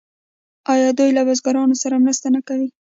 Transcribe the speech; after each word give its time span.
آیا 0.73 0.89
دوی 0.97 1.09
له 1.17 1.21
بزګرانو 1.27 1.75
سره 1.83 1.95
مرسته 2.03 2.27
نه 2.35 2.41
کوي؟ 2.47 2.69